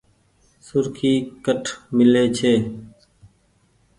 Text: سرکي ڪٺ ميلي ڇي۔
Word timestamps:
سرکي 0.65 1.13
ڪٺ 1.45 1.63
ميلي 1.95 2.25
ڇي۔ 2.37 2.53